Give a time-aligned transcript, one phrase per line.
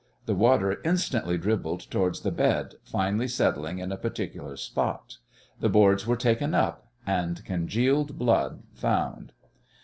[0.25, 5.17] The water instantly dribbled towards the bed, finally settling in a particular spot.
[5.59, 9.31] The boards were taken up, and congealed blood found.